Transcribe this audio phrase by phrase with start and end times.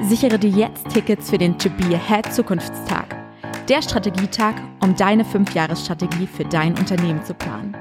[0.00, 3.16] Sichere dir jetzt Tickets für den To Be Ahead Zukunftstag.
[3.68, 7.76] Der Strategietag, um deine 5-Jahres-Strategie für dein Unternehmen zu planen.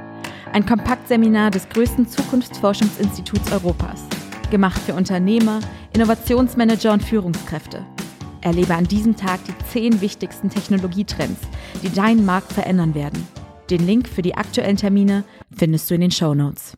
[0.53, 4.03] Ein Kompaktseminar des größten Zukunftsforschungsinstituts Europas.
[4.51, 5.59] Gemacht für Unternehmer,
[5.93, 7.83] Innovationsmanager und Führungskräfte.
[8.41, 11.41] Erlebe an diesem Tag die 10 wichtigsten Technologietrends,
[11.81, 13.27] die deinen Markt verändern werden.
[13.69, 16.77] Den Link für die aktuellen Termine findest du in den Show Notes.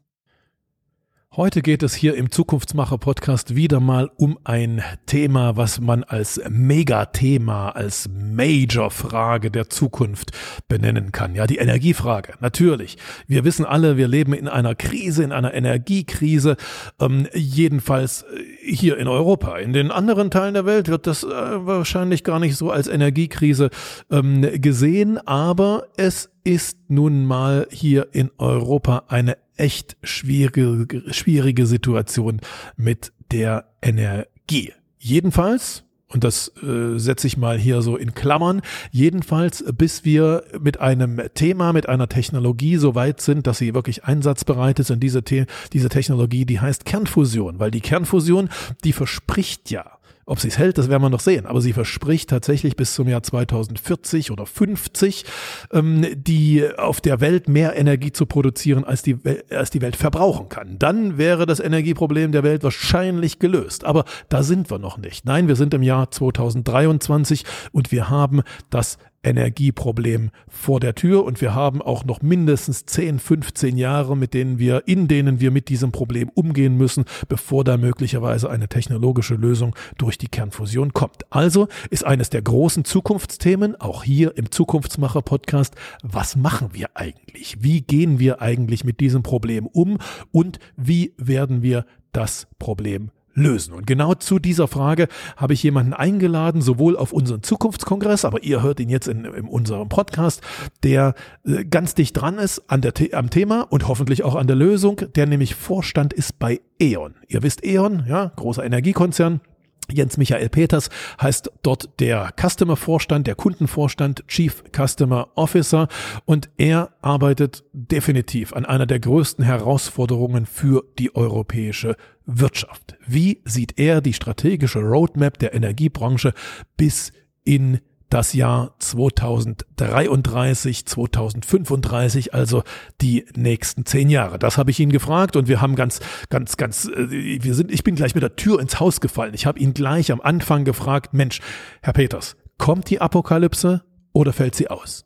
[1.37, 6.39] Heute geht es hier im Zukunftsmacher Podcast wieder mal um ein Thema, was man als
[6.49, 10.31] Megathema, als Major-Frage der Zukunft
[10.69, 11.35] benennen kann.
[11.35, 12.35] Ja, die Energiefrage.
[12.39, 12.95] Natürlich.
[13.27, 16.55] Wir wissen alle, wir leben in einer Krise, in einer Energiekrise.
[17.01, 19.57] Ähm, jedenfalls äh, hier in Europa.
[19.57, 23.71] In den anderen Teilen der Welt wird das äh, wahrscheinlich gar nicht so als Energiekrise
[24.09, 32.41] ähm, gesehen, aber es ist nun mal hier in Europa eine echt schwierige, schwierige Situation
[32.75, 34.73] mit der Energie.
[34.99, 40.79] Jedenfalls, und das äh, setze ich mal hier so in Klammern, jedenfalls bis wir mit
[40.79, 45.23] einem Thema, mit einer Technologie so weit sind, dass sie wirklich einsatzbereit ist und diese,
[45.27, 48.49] The diese Technologie, die heißt Kernfusion, weil die Kernfusion,
[48.83, 51.45] die verspricht ja, ob sie es hält, das werden wir noch sehen.
[51.45, 55.25] Aber sie verspricht tatsächlich bis zum Jahr 2040 oder 50
[55.71, 59.17] ähm, die auf der Welt mehr Energie zu produzieren, als die,
[59.51, 60.79] als die Welt verbrauchen kann.
[60.79, 63.83] Dann wäre das Energieproblem der Welt wahrscheinlich gelöst.
[63.83, 65.25] Aber da sind wir noch nicht.
[65.25, 71.41] Nein, wir sind im Jahr 2023 und wir haben das Energieproblem vor der Tür und
[71.41, 75.69] wir haben auch noch mindestens 10, 15 Jahre, mit denen wir, in denen wir mit
[75.69, 81.23] diesem Problem umgehen müssen, bevor da möglicherweise eine technologische Lösung durch die Kernfusion kommt.
[81.31, 87.57] Also ist eines der großen Zukunftsthemen, auch hier im Zukunftsmacher Podcast, was machen wir eigentlich?
[87.59, 89.97] Wie gehen wir eigentlich mit diesem Problem um
[90.31, 93.73] und wie werden wir das Problem lösen?
[93.73, 98.63] Und genau zu dieser Frage habe ich jemanden eingeladen, sowohl auf unseren Zukunftskongress, aber ihr
[98.63, 100.41] hört ihn jetzt in, in unserem Podcast,
[100.83, 101.13] der
[101.45, 105.01] äh, ganz dicht dran ist an der, am Thema und hoffentlich auch an der Lösung,
[105.15, 107.15] der nämlich Vorstand ist bei E.ON.
[107.27, 109.41] Ihr wisst E.ON, ja, großer Energiekonzern.
[109.91, 110.89] Jens Michael Peters
[111.21, 115.87] heißt dort der Customer-Vorstand, der Kundenvorstand, Chief Customer Officer
[116.25, 122.95] und er arbeitet definitiv an einer der größten Herausforderungen für die europäische Wirtschaft.
[123.05, 126.33] Wie sieht er die strategische Roadmap der Energiebranche
[126.77, 127.11] bis
[127.43, 127.79] in
[128.09, 132.63] das Jahr 2033, 2035, also
[133.01, 134.39] die nächsten zehn Jahre.
[134.39, 135.99] Das habe ich ihn gefragt und wir haben ganz,
[136.29, 139.33] ganz, ganz, äh, wir sind, ich bin gleich mit der Tür ins Haus gefallen.
[139.33, 141.41] Ich habe ihn gleich am Anfang gefragt, Mensch,
[141.81, 143.83] Herr Peters, kommt die Apokalypse
[144.13, 145.05] oder fällt sie aus?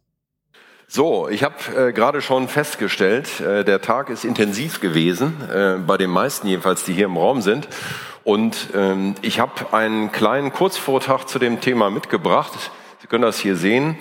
[0.92, 5.98] So, ich habe äh, gerade schon festgestellt, äh, der Tag ist intensiv gewesen, äh, bei
[5.98, 7.68] den meisten jedenfalls, die hier im Raum sind.
[8.24, 12.72] Und ähm, ich habe einen kleinen Kurzvortrag zu dem Thema mitgebracht.
[13.09, 13.97] Sie können das hier sehen.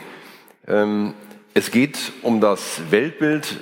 [0.66, 1.14] Ähm,
[1.54, 3.58] es geht um das Weltbild,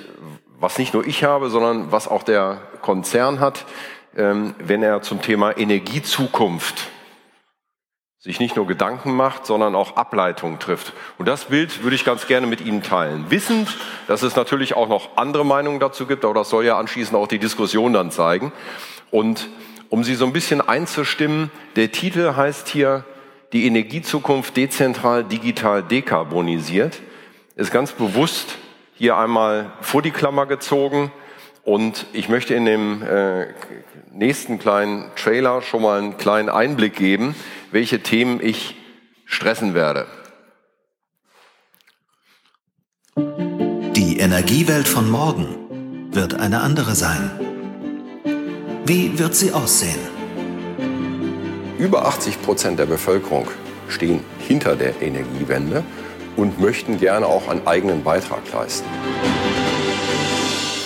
[0.59, 3.65] was nicht nur ich habe, sondern was auch der Konzern hat,
[4.17, 6.89] ähm, wenn er zum Thema Energiezukunft
[8.19, 10.91] sich nicht nur Gedanken macht, sondern auch Ableitungen trifft.
[11.17, 13.31] Und das Bild würde ich ganz gerne mit Ihnen teilen.
[13.31, 13.69] Wissend,
[14.09, 17.29] dass es natürlich auch noch andere Meinungen dazu gibt, aber das soll ja anschließend auch
[17.29, 18.51] die Diskussion dann zeigen.
[19.11, 19.47] Und
[19.87, 23.05] um Sie so ein bisschen einzustimmen, der Titel heißt hier
[23.53, 27.01] die Energiezukunft dezentral, digital, dekarbonisiert,
[27.55, 28.57] ist ganz bewusst
[28.93, 31.11] hier einmal vor die Klammer gezogen.
[31.63, 33.47] Und ich möchte in dem äh,
[34.11, 37.35] nächsten kleinen Trailer schon mal einen kleinen Einblick geben,
[37.71, 38.75] welche Themen ich
[39.25, 40.07] stressen werde.
[43.95, 47.31] Die Energiewelt von morgen wird eine andere sein.
[48.85, 50.16] Wie wird sie aussehen?
[51.79, 53.47] Über 80 Prozent der Bevölkerung
[53.87, 55.83] stehen hinter der Energiewende
[56.35, 58.87] und möchten gerne auch einen eigenen Beitrag leisten.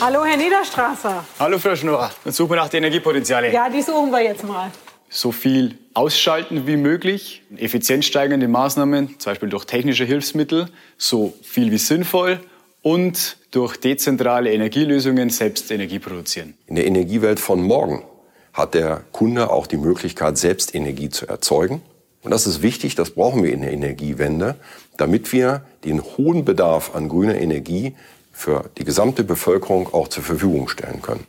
[0.01, 1.23] Hallo, Herr Niederstrasser.
[1.39, 2.11] Hallo, Frau Schnurrer.
[2.25, 3.53] Dann suchen wir nach den Energiepotenzialen.
[3.53, 4.69] Ja, die suchen wir jetzt mal.
[5.09, 10.67] So viel ausschalten wie möglich, effizienzsteigernde Maßnahmen, zum Beispiel durch technische Hilfsmittel,
[10.97, 12.41] so viel wie sinnvoll
[12.81, 16.55] und durch dezentrale Energielösungen selbst Energie produzieren.
[16.67, 18.03] In der Energiewelt von morgen
[18.53, 21.81] hat der Kunde auch die Möglichkeit, selbst Energie zu erzeugen.
[22.23, 24.55] Und das ist wichtig, das brauchen wir in der Energiewende,
[24.97, 27.95] damit wir den hohen Bedarf an grüner Energie
[28.31, 31.25] für die gesamte Bevölkerung auch zur Verfügung stellen können.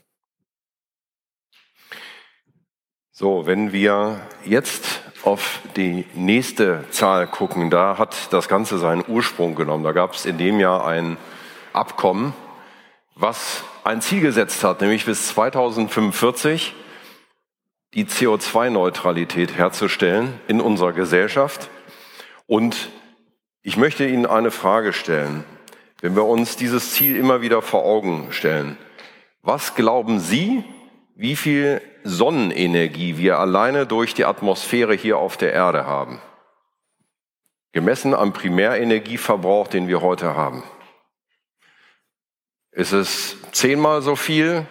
[3.13, 9.55] So, wenn wir jetzt auf die nächste Zahl gucken, da hat das Ganze seinen Ursprung
[9.55, 9.85] genommen.
[9.85, 11.17] Da gab es in dem Jahr ein
[11.73, 12.35] Abkommen,
[13.15, 16.75] was ein Ziel gesetzt hat, nämlich bis 2045
[17.95, 21.69] die CO2-Neutralität herzustellen in unserer Gesellschaft.
[22.47, 22.91] Und
[23.63, 25.45] ich möchte Ihnen eine Frage stellen.
[26.01, 28.77] Wenn wir uns dieses Ziel immer wieder vor Augen stellen,
[29.43, 30.65] was glauben Sie,
[31.15, 36.21] wie viel Sonnenenergie wir alleine durch die Atmosphäre hier auf der Erde haben?
[37.73, 40.63] Gemessen am Primärenergieverbrauch, den wir heute haben.
[42.73, 44.67] Ist es zehnmal so viel,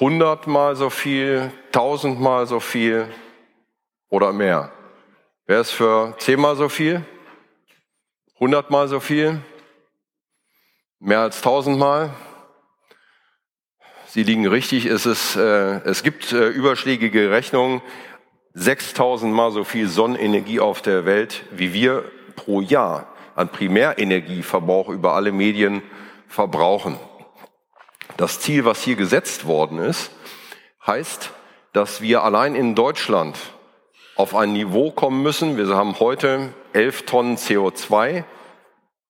[0.00, 3.08] hundertmal so viel, tausendmal so viel
[4.08, 4.72] oder mehr?
[5.46, 7.04] Wer ist für zehnmal so viel?
[8.38, 9.40] Hundertmal so viel?
[10.98, 12.10] Mehr als tausendmal?
[14.06, 14.86] Sie liegen richtig.
[14.86, 17.82] Es, ist, äh, es gibt äh, überschlägige Rechnungen.
[18.54, 22.04] 6000 mal so viel Sonnenenergie auf der Welt, wie wir
[22.36, 25.82] pro Jahr an Primärenergieverbrauch über alle Medien
[26.28, 26.98] verbrauchen.
[28.22, 30.12] Das Ziel, was hier gesetzt worden ist,
[30.86, 31.32] heißt,
[31.72, 33.36] dass wir allein in Deutschland
[34.14, 35.56] auf ein Niveau kommen müssen.
[35.56, 38.22] Wir haben heute 11 Tonnen CO2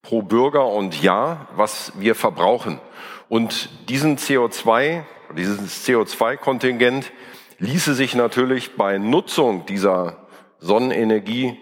[0.01, 2.81] pro Bürger und Jahr, was wir verbrauchen.
[3.29, 5.03] Und diesen CO2,
[5.37, 7.13] dieses CO2-Kontingent
[7.59, 10.27] ließe sich natürlich bei Nutzung dieser
[10.59, 11.61] Sonnenenergie,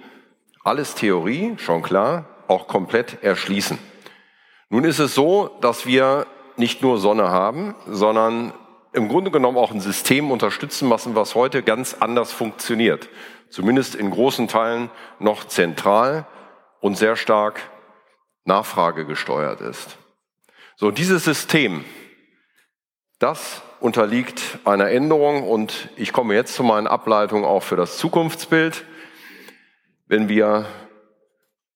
[0.63, 3.77] alles Theorie, schon klar, auch komplett erschließen.
[4.69, 8.53] Nun ist es so, dass wir nicht nur Sonne haben, sondern
[8.93, 13.09] im Grunde genommen auch ein System unterstützen müssen, was heute ganz anders funktioniert.
[13.49, 16.27] Zumindest in großen Teilen noch zentral
[16.81, 17.61] und sehr stark
[18.45, 19.97] nachfragegesteuert ist.
[20.77, 21.85] So, dieses System,
[23.19, 28.85] das unterliegt einer Änderung und ich komme jetzt zu meinen Ableitungen auch für das Zukunftsbild.
[30.07, 30.67] Wenn wir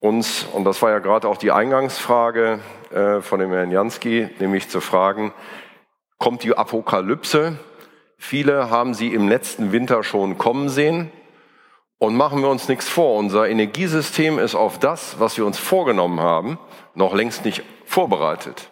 [0.05, 2.61] uns, und das war ja gerade auch die Eingangsfrage
[2.91, 5.33] äh, von dem Herrn Jansky, nämlich zu fragen,
[6.19, 7.59] kommt die Apokalypse?
[8.19, 11.11] Viele haben sie im letzten Winter schon kommen sehen.
[11.97, 16.21] Und machen wir uns nichts vor, unser Energiesystem ist auf das, was wir uns vorgenommen
[16.21, 16.59] haben,
[16.95, 18.71] noch längst nicht vorbereitet.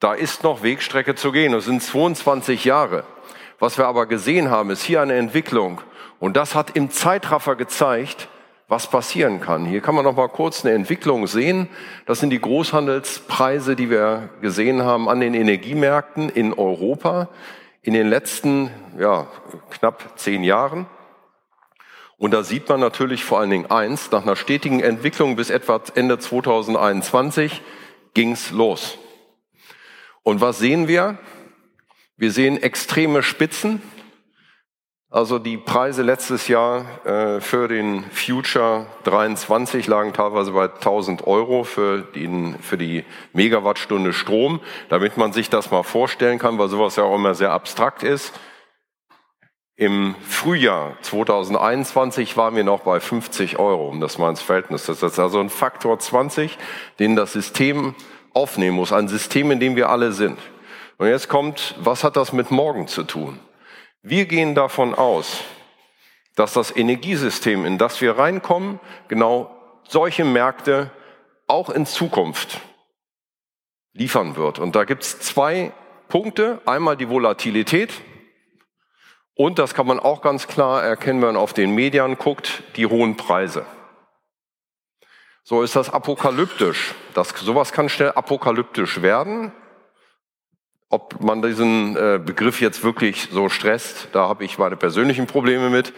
[0.00, 1.52] Da ist noch Wegstrecke zu gehen.
[1.52, 3.04] Es sind 22 Jahre.
[3.58, 5.82] Was wir aber gesehen haben, ist hier eine Entwicklung.
[6.18, 8.28] Und das hat im Zeitraffer gezeigt,
[8.68, 9.64] was passieren kann.
[9.64, 11.68] Hier kann man noch mal kurz eine Entwicklung sehen.
[12.04, 17.28] Das sind die Großhandelspreise, die wir gesehen haben an den Energiemärkten in Europa
[17.82, 19.28] in den letzten ja,
[19.70, 20.86] knapp zehn Jahren.
[22.18, 25.80] Und da sieht man natürlich vor allen Dingen eins, nach einer stetigen Entwicklung bis etwa
[25.94, 27.62] Ende 2021
[28.14, 28.98] ging's los.
[30.22, 31.18] Und was sehen wir?
[32.16, 33.82] Wir sehen extreme Spitzen.
[35.08, 41.62] Also die Preise letztes Jahr äh, für den Future 23 lagen teilweise bei 1000 Euro
[41.62, 46.96] für, den, für die Megawattstunde Strom, damit man sich das mal vorstellen kann, weil sowas
[46.96, 48.32] ja auch immer sehr abstrakt ist.
[49.76, 54.86] Im Frühjahr 2021 waren wir noch bei 50 Euro, um das mal ins Verhältnis.
[54.86, 56.58] Das ist also ein Faktor 20,
[56.98, 57.94] den das System
[58.32, 60.38] aufnehmen muss, ein System, in dem wir alle sind.
[60.98, 63.38] Und jetzt kommt, was hat das mit morgen zu tun?
[64.08, 65.42] Wir gehen davon aus,
[66.36, 69.50] dass das Energiesystem, in das wir reinkommen, genau
[69.88, 70.92] solche Märkte
[71.48, 72.60] auch in Zukunft
[73.94, 74.60] liefern wird.
[74.60, 75.72] Und da gibt es zwei
[76.06, 76.60] Punkte.
[76.66, 77.94] Einmal die Volatilität.
[79.34, 82.86] Und das kann man auch ganz klar erkennen, wenn man auf den Medien guckt, die
[82.86, 83.66] hohen Preise.
[85.42, 86.94] So ist das apokalyptisch.
[87.14, 89.50] Das, sowas kann schnell apokalyptisch werden.
[90.88, 95.68] Ob man diesen äh, Begriff jetzt wirklich so stresst, da habe ich meine persönlichen Probleme
[95.68, 95.92] mit.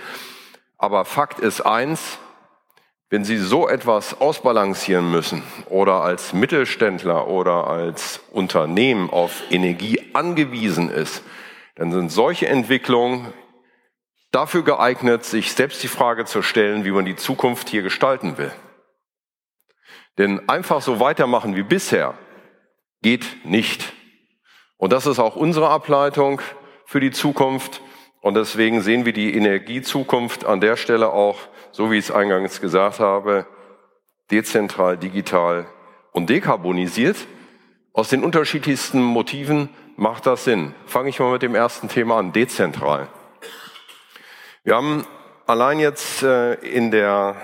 [0.79, 2.19] Aber Fakt ist eins,
[3.11, 10.91] wenn Sie so etwas ausbalancieren müssen oder als Mittelständler oder als Unternehmen auf Energie angewiesen
[10.91, 11.23] ist,
[11.75, 13.33] dann sind solche Entwicklungen
[14.31, 18.53] dafür geeignet, sich selbst die Frage zu stellen, wie man die Zukunft hier gestalten will.
[20.19, 22.15] Denn einfach so weitermachen wie bisher
[23.03, 23.95] geht nicht.
[24.79, 26.41] Und das ist auch unsere Ableitung
[26.87, 27.83] für die Zukunft.
[28.21, 31.39] Und deswegen sehen wir die Energiezukunft an der Stelle auch,
[31.73, 33.47] so wie ich es eingangs gesagt habe,
[34.31, 35.67] dezentral, digital
[36.13, 37.17] und dekarbonisiert.
[37.93, 40.75] Aus den unterschiedlichsten Motiven macht das Sinn.
[40.87, 43.09] Fange ich mal mit dem ersten Thema an, dezentral.
[44.63, 45.05] Wir haben
[45.47, 47.37] allein jetzt äh, in der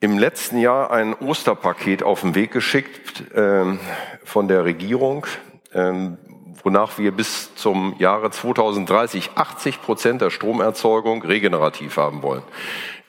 [0.00, 3.80] im letzten Jahr ein Osterpaket auf den Weg geschickt ähm,
[4.24, 5.26] von der Regierung,
[5.72, 6.18] ähm,
[6.62, 12.42] wonach wir bis zum Jahre 2030 80 Prozent der Stromerzeugung regenerativ haben wollen.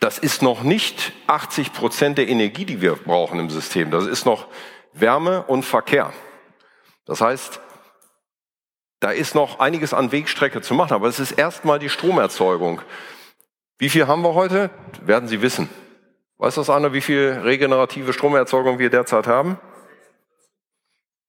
[0.00, 3.90] Das ist noch nicht 80 Prozent der Energie, die wir brauchen im System.
[3.90, 4.48] Das ist noch
[4.92, 6.12] Wärme und Verkehr.
[7.06, 7.60] Das heißt,
[8.98, 12.80] Da ist noch einiges an Wegstrecke zu machen, aber es ist erstmal die Stromerzeugung.
[13.78, 14.70] Wie viel haben wir heute?
[15.02, 15.68] Werden Sie wissen.
[16.38, 19.58] Weiß das einer, wie viel regenerative Stromerzeugung wir derzeit haben?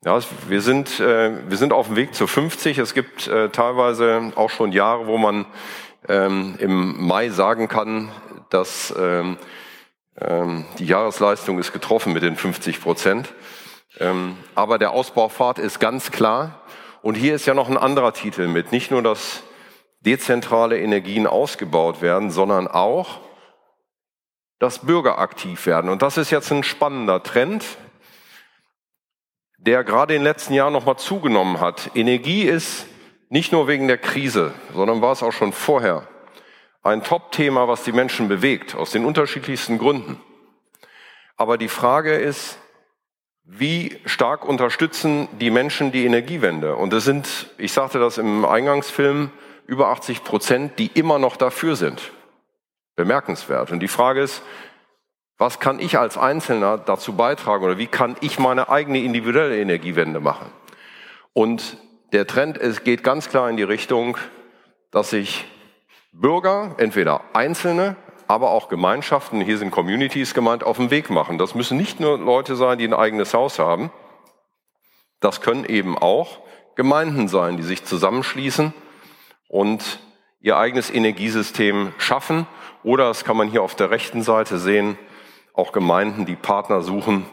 [0.04, 2.78] Ja, wir sind, äh, wir sind auf dem Weg zu 50.
[2.78, 5.46] Es gibt äh, teilweise auch schon Jahre, wo man
[6.10, 8.12] ähm, im Mai sagen kann,
[8.50, 9.38] dass ähm,
[10.20, 13.34] ähm, die Jahresleistung ist getroffen mit den 50 Prozent.
[14.00, 16.62] Ähm, aber der Ausbaufahrt ist ganz klar.
[17.02, 18.74] Und hier ist ja noch ein anderer Titel mit.
[18.74, 19.44] Nicht nur, dass
[20.02, 23.22] dezentrale Energien ausgebaut werden, sondern auch,
[24.60, 25.90] dass Bürger aktiv werden.
[25.90, 27.64] Und das ist jetzt ein spannender Trend
[29.58, 31.92] der gerade in den letzten Jahren nochmal zugenommen hat.
[31.96, 32.86] Energie ist
[33.30, 36.08] nicht nur wegen der Krise, sondern war es auch schon vorher
[36.84, 40.22] ein Top-Thema, was die Menschen bewegt, aus den unterschiedlichsten Gründen.
[41.36, 42.60] Aber die Frage ist,
[43.44, 46.76] wie stark unterstützen die Menschen die Energiewende?
[46.76, 49.32] Und es sind, ich sagte das im Eingangsfilm,
[49.66, 52.14] über 80 Prozent, die immer noch dafür sind.
[52.98, 53.72] Bemerkenswert.
[53.72, 54.42] Und die Frage ist,
[55.38, 60.20] was kann ich als Einzelner dazu beitragen oder wie kann ich meine eigene individuelle Energiewende
[60.20, 60.52] machen?
[61.32, 61.78] Und
[62.12, 64.18] der Trend ist, geht ganz klar in die Richtung,
[64.92, 65.46] dass sich
[66.12, 67.96] Bürger, entweder Einzelne,
[68.28, 71.38] aber auch Gemeinschaften, hier sind Communities gemeint, auf den Weg machen.
[71.38, 73.92] Das müssen nicht nur Leute sein, die ein eigenes Haus haben.
[75.20, 76.40] Das können eben auch
[76.76, 78.74] Gemeinden sein, die sich zusammenschließen
[79.48, 80.00] und
[80.48, 82.48] ihr eigenes Energiesystem schaffen.
[82.84, 84.98] Oder, das kann man hier auf der rechten Seite sehen,
[85.54, 87.26] auch Gemeinden, die Partner suchen,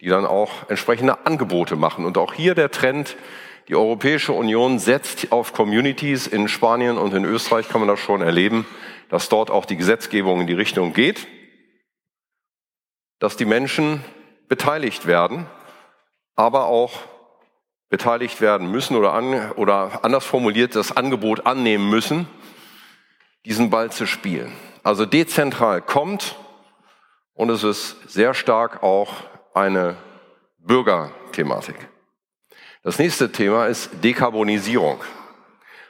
[0.00, 2.04] die dann auch entsprechende Angebote machen.
[2.04, 3.16] Und auch hier der Trend,
[3.68, 6.26] die Europäische Union setzt auf Communities.
[6.26, 8.66] In Spanien und in Österreich kann man das schon erleben,
[9.10, 11.28] dass dort auch die Gesetzgebung in die Richtung geht,
[13.20, 14.02] dass die Menschen
[14.48, 15.46] beteiligt werden,
[16.34, 16.92] aber auch
[17.90, 22.26] beteiligt werden müssen oder, an, oder anders formuliert das Angebot annehmen müssen,
[23.46, 24.52] diesen Ball zu spielen.
[24.82, 26.34] Also dezentral kommt,
[27.34, 29.12] und es ist sehr stark auch
[29.54, 29.96] eine
[30.58, 31.76] Bürgerthematik.
[32.82, 35.00] Das nächste Thema ist Dekarbonisierung.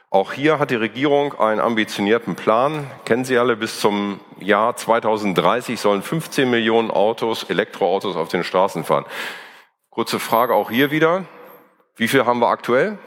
[0.09, 2.89] Auch hier hat die Regierung einen ambitionierten Plan.
[3.05, 8.83] Kennen Sie alle, bis zum Jahr 2030 sollen 15 Millionen Autos, Elektroautos auf den Straßen
[8.83, 9.05] fahren.
[9.89, 11.25] Kurze Frage auch hier wieder.
[11.95, 12.99] Wie viel haben wir aktuell?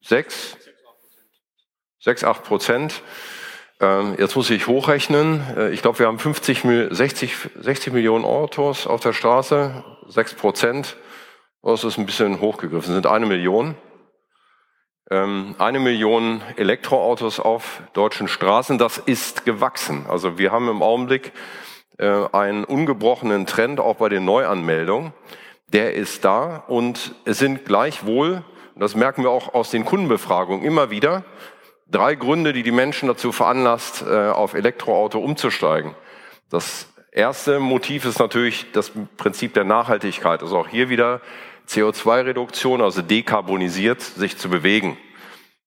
[0.00, 0.56] Sechs?
[1.98, 3.02] Sechs, acht Prozent.
[3.80, 5.42] Ähm, jetzt muss ich hochrechnen.
[5.56, 10.96] Äh, ich glaube, wir haben 50, 60, 60 Millionen Autos auf der Straße, 6 Prozent.
[11.62, 13.74] Das ist ein bisschen hochgegriffen, das sind eine Million.
[15.10, 20.06] Ähm, eine Million Elektroautos auf deutschen Straßen, das ist gewachsen.
[20.08, 21.32] Also wir haben im Augenblick
[21.98, 25.12] äh, einen ungebrochenen Trend auch bei den Neuanmeldungen.
[25.68, 28.44] Der ist da und es sind gleichwohl,
[28.80, 31.24] das merken wir auch aus den Kundenbefragungen immer wieder,
[31.90, 35.94] drei Gründe, die die Menschen dazu veranlasst, äh, auf Elektroauto umzusteigen.
[36.50, 40.42] Das erste Motiv ist natürlich das Prinzip der Nachhaltigkeit.
[40.42, 41.20] Also auch hier wieder
[41.68, 44.96] CO2-Reduktion, also dekarbonisiert, sich zu bewegen.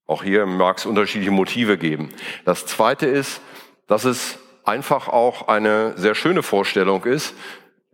[0.07, 2.09] Auch hier mag es unterschiedliche Motive geben.
[2.45, 3.41] Das zweite ist,
[3.87, 7.35] dass es einfach auch eine sehr schöne Vorstellung ist,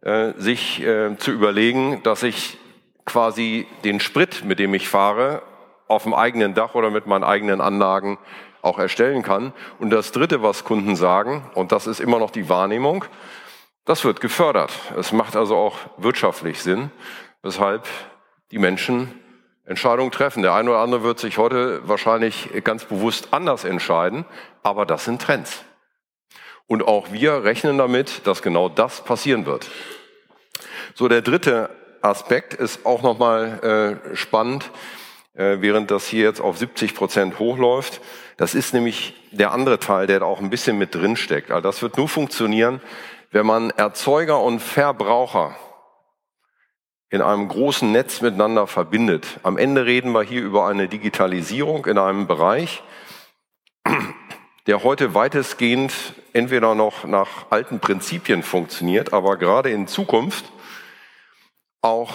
[0.01, 2.57] äh, sich äh, zu überlegen, dass ich
[3.07, 5.41] quasi den Sprit, mit dem ich fahre,
[5.87, 8.19] auf dem eigenen Dach oder mit meinen eigenen Anlagen
[8.61, 9.53] auch erstellen kann.
[9.79, 13.05] Und das Dritte, was Kunden sagen, und das ist immer noch die Wahrnehmung,
[13.85, 14.71] das wird gefördert.
[14.97, 16.91] Es macht also auch wirtschaftlich Sinn,
[17.41, 17.87] weshalb
[18.51, 19.13] die Menschen
[19.65, 20.43] Entscheidungen treffen.
[20.43, 24.25] Der eine oder andere wird sich heute wahrscheinlich ganz bewusst anders entscheiden,
[24.63, 25.63] aber das sind Trends.
[26.67, 29.69] Und auch wir rechnen damit, dass genau das passieren wird.
[30.95, 31.69] So, der dritte
[32.01, 34.71] Aspekt ist auch nochmal äh, spannend.
[35.37, 38.01] Äh, während das hier jetzt auf 70 Prozent hochläuft.
[38.37, 41.51] Das ist nämlich der andere Teil, der da auch ein bisschen mit drin steckt.
[41.51, 42.81] Also das wird nur funktionieren,
[43.31, 45.55] wenn man Erzeuger und Verbraucher
[47.11, 49.39] in einem großen Netz miteinander verbindet.
[49.43, 52.81] Am Ende reden wir hier über eine Digitalisierung in einem Bereich,
[54.65, 55.93] der heute weitestgehend
[56.33, 60.45] entweder noch nach alten Prinzipien funktioniert, aber gerade in Zukunft
[61.87, 62.11] auch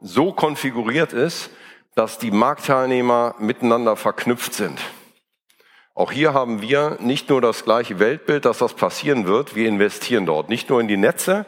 [0.00, 1.50] so konfiguriert ist,
[1.94, 4.78] dass die Marktteilnehmer miteinander verknüpft sind.
[5.94, 10.26] Auch hier haben wir nicht nur das gleiche Weltbild, dass das passieren wird, wir investieren
[10.26, 11.46] dort nicht nur in die Netze.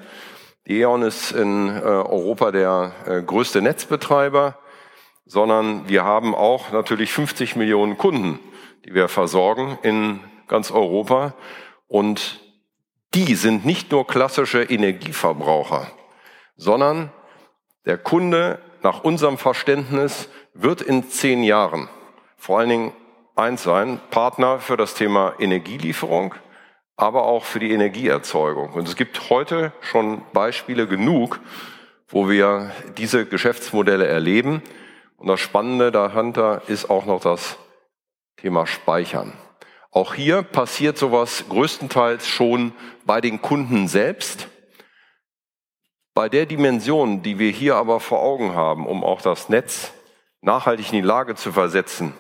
[0.67, 4.59] Die E.ON ist in äh, Europa der äh, größte Netzbetreiber,
[5.25, 8.39] sondern wir haben auch natürlich 50 Millionen Kunden,
[8.85, 11.35] die wir versorgen in ganz Europa.
[11.89, 12.41] Und
[13.15, 15.91] die sind nicht nur klassische Energieverbraucher,
[16.57, 17.11] sondern
[17.87, 21.89] der Kunde nach unserem Verständnis wird in zehn Jahren
[22.47, 22.93] vor allen Dingen
[23.35, 26.35] eins sein, Partner für das Thema Energielieferung,
[26.97, 28.73] aber auch für die Energieerzeugung.
[28.73, 31.41] Und es gibt heute schon Beispiele genug,
[32.09, 34.63] wo wir diese Geschäftsmodelle erleben.
[35.17, 37.59] Und das Spannende dahinter ist auch noch das
[38.37, 39.33] Thema Speichern.
[39.91, 42.75] Auch hier passiert sowas größtenteils schon
[43.05, 44.47] bei den Kunden selbst.
[46.17, 49.93] Bei der Dimension, die wir hier aber vor Augen haben, um auch das Netz
[50.41, 52.15] nachhaltig in die Lage zu versetzen,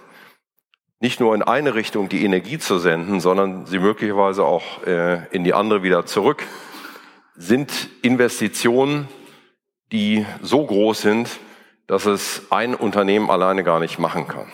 [1.00, 5.44] nicht nur in eine Richtung die Energie zu senden, sondern sie möglicherweise auch äh, in
[5.44, 6.42] die andere wieder zurück,
[7.36, 9.08] sind Investitionen,
[9.92, 11.30] die so groß sind,
[11.86, 14.52] dass es ein Unternehmen alleine gar nicht machen kann.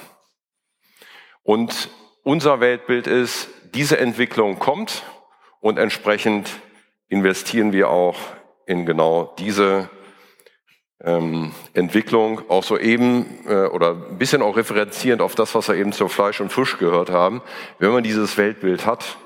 [1.43, 1.91] Und
[2.23, 5.03] unser Weltbild ist, diese Entwicklung kommt
[5.59, 6.49] und entsprechend
[7.09, 8.17] investieren wir auch
[8.67, 9.91] in genau diese
[11.03, 15.75] ähm, Entwicklung, auch so eben äh, oder ein bisschen auch referenzierend auf das, was wir
[15.75, 17.43] eben zur Fleisch und Fisch gehört haben.
[17.79, 19.17] Wenn man dieses Weltbild hat,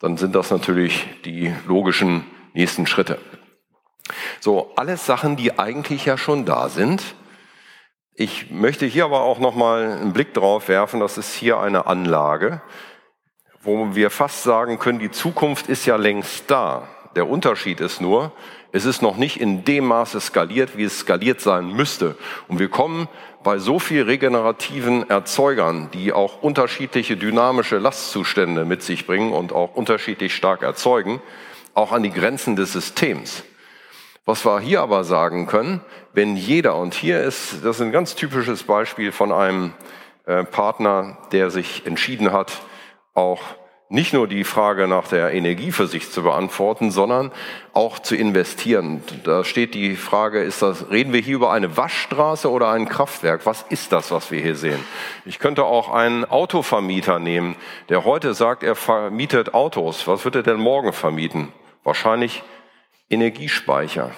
[0.00, 3.18] dann sind das natürlich die logischen nächsten Schritte.
[4.40, 7.02] So, alles Sachen, die eigentlich ja schon da sind.
[8.14, 11.00] Ich möchte hier aber auch nochmal einen Blick drauf werfen.
[11.00, 12.62] Das ist hier eine Anlage,
[13.62, 16.88] wo wir fast sagen können, die Zukunft ist ja längst da.
[17.18, 18.30] Der Unterschied ist nur,
[18.70, 22.14] es ist noch nicht in dem Maße skaliert, wie es skaliert sein müsste.
[22.46, 23.08] Und wir kommen
[23.42, 29.74] bei so viel regenerativen Erzeugern, die auch unterschiedliche dynamische Lastzustände mit sich bringen und auch
[29.74, 31.20] unterschiedlich stark erzeugen,
[31.74, 33.42] auch an die Grenzen des Systems.
[34.24, 35.80] Was wir hier aber sagen können,
[36.12, 39.72] wenn jeder, und hier ist, das ist ein ganz typisches Beispiel von einem
[40.24, 42.60] äh, Partner, der sich entschieden hat,
[43.12, 43.40] auch
[43.90, 47.32] nicht nur die Frage nach der Energie für sich zu beantworten, sondern
[47.72, 49.02] auch zu investieren.
[49.24, 53.46] Da steht die Frage, ist das, reden wir hier über eine Waschstraße oder ein Kraftwerk?
[53.46, 54.84] Was ist das, was wir hier sehen?
[55.24, 57.56] Ich könnte auch einen Autovermieter nehmen,
[57.88, 60.06] der heute sagt, er vermietet Autos.
[60.06, 61.48] Was wird er denn morgen vermieten?
[61.82, 62.42] Wahrscheinlich
[63.08, 64.10] Energiespeicher.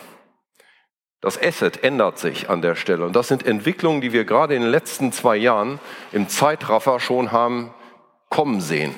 [1.21, 3.05] Das Asset ändert sich an der Stelle.
[3.05, 5.79] Und das sind Entwicklungen, die wir gerade in den letzten zwei Jahren
[6.11, 7.73] im Zeitraffer schon haben
[8.31, 8.95] kommen sehen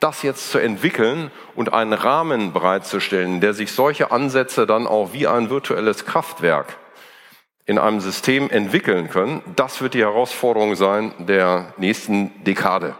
[0.00, 5.26] das jetzt zu entwickeln und einen Rahmen bereitzustellen, der sich solche Ansätze dann auch wie
[5.26, 6.76] ein virtuelles Kraftwerk
[7.64, 12.94] in einem System entwickeln können, das wird die Herausforderung sein der nächsten Dekade.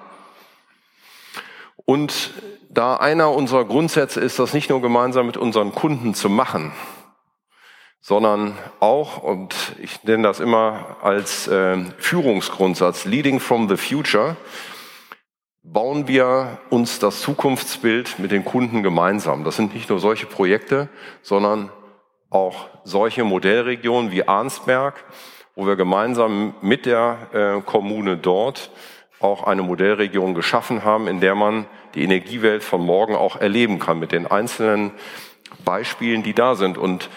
[1.85, 2.35] Und
[2.69, 6.73] da einer unserer Grundsätze ist, das nicht nur gemeinsam mit unseren Kunden zu machen,
[8.01, 14.37] sondern auch, und ich nenne das immer als äh, Führungsgrundsatz, Leading from the Future,
[15.77, 19.45] bauen wir uns das Zukunftsbild mit den Kunden gemeinsam.
[19.45, 20.89] Das sind nicht nur solche Projekte,
[21.21, 21.71] sondern
[22.31, 25.05] auch solche Modellregionen wie Arnsberg,
[25.55, 28.71] wo wir gemeinsam mit der äh, Kommune dort
[29.21, 33.99] auch eine Modellregion geschaffen haben, in der man die Energiewelt von morgen auch erleben kann
[33.99, 34.93] mit den einzelnen
[35.62, 36.79] Beispielen, die da sind.
[36.79, 37.11] Und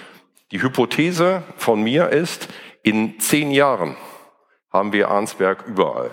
[0.51, 2.49] die Hypothese von mir ist,
[2.83, 3.95] in zehn Jahren
[4.69, 6.11] haben wir Arnsberg überall.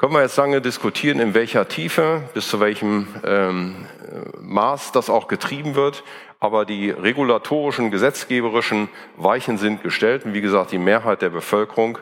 [0.00, 3.84] Können wir jetzt lange diskutieren, in welcher Tiefe, bis zu welchem ähm,
[4.40, 6.04] Maß das auch getrieben wird.
[6.38, 10.24] Aber die regulatorischen, gesetzgeberischen Weichen sind gestellt.
[10.24, 11.98] Und wie gesagt, die Mehrheit der Bevölkerung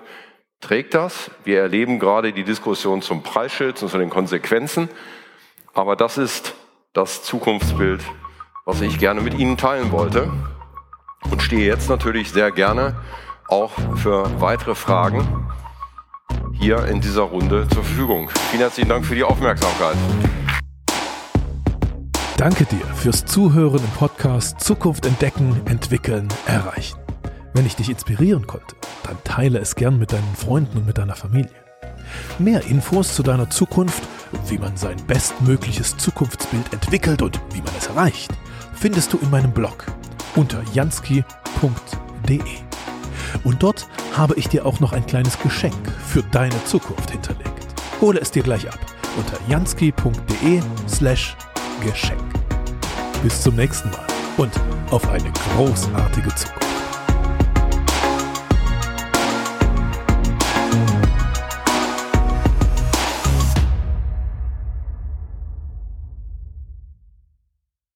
[0.61, 1.33] trägt das.
[1.43, 4.89] Wir erleben gerade die Diskussion zum Preisschild und zu den Konsequenzen.
[5.75, 6.55] Aber das ist
[6.93, 8.05] das Zukunftsbild,
[8.65, 10.31] was ich gerne mit Ihnen teilen wollte.
[11.33, 12.95] Und stehe jetzt natürlich sehr gerne
[13.49, 15.49] auch für weitere Fragen
[16.59, 18.31] hier in dieser Runde zur Verfügung.
[18.51, 19.97] Vielen herzlichen Dank für die Aufmerksamkeit.
[22.37, 26.99] Danke dir fürs Zuhören im Podcast Zukunft entdecken, entwickeln, erreichen.
[27.53, 31.17] Wenn ich dich inspirieren konnte, dann teile es gern mit deinen Freunden und mit deiner
[31.17, 31.51] Familie.
[32.39, 34.03] Mehr Infos zu deiner Zukunft,
[34.47, 38.31] wie man sein bestmögliches Zukunftsbild entwickelt und wie man es erreicht,
[38.75, 39.87] findest du in meinem Blog
[40.37, 41.25] unter jansky.de.
[43.45, 45.75] Und dort habe ich dir auch noch ein kleines Geschenk
[46.07, 47.67] für deine Zukunft hinterlegt.
[48.01, 48.79] Hole es dir gleich ab
[49.17, 51.37] unter jansky.de slash
[51.85, 52.23] Geschenk.
[53.23, 54.53] Bis zum nächsten Mal und
[54.91, 56.58] auf eine großartige Zukunft.